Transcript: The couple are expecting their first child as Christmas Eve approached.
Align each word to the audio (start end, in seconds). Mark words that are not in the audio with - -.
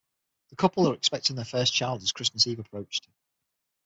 The 0.49 0.55
couple 0.55 0.87
are 0.89 0.95
expecting 0.95 1.35
their 1.35 1.45
first 1.45 1.73
child 1.73 2.01
as 2.01 2.11
Christmas 2.11 2.47
Eve 2.47 2.57
approached. 2.57 3.07